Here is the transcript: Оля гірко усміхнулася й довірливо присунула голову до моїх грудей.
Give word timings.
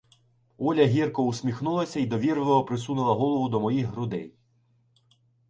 Оля 0.57 0.85
гірко 0.85 1.23
усміхнулася 1.25 1.99
й 1.99 2.05
довірливо 2.07 2.65
присунула 2.65 3.13
голову 3.13 3.49
до 3.49 3.59
моїх 3.59 3.87
грудей. 3.87 4.33